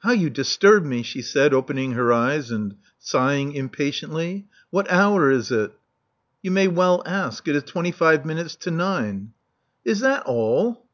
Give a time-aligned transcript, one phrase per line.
[0.00, 4.46] How you disturb me!" she said, opening her eyes, and sighing impatiently.
[4.68, 5.72] What hour is it?"
[6.42, 7.48] You may well ask.
[7.48, 9.32] It is twenty five minutes to nine,"
[9.82, 10.84] Is that all?"